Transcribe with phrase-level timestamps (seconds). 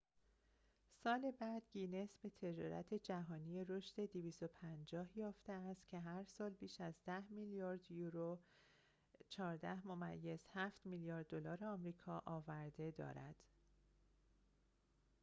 [1.03, 4.09] 250 سال بعد، گینس به تجارتی جهانی رشد
[5.15, 8.39] یافته است که هرسال بیش از 10 میلیارد یورو
[9.29, 9.37] 14.7
[10.85, 13.35] میلیارد دلار آمریکا آورده دارد